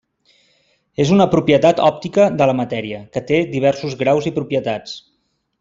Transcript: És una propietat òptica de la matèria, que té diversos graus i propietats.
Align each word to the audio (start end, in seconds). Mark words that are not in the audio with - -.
És 1.03 1.11
una 1.15 1.27
propietat 1.33 1.83
òptica 1.89 2.27
de 2.39 2.49
la 2.53 2.57
matèria, 2.63 3.05
que 3.17 3.25
té 3.33 3.43
diversos 3.55 3.97
graus 4.03 4.31
i 4.33 4.37
propietats. 4.43 5.01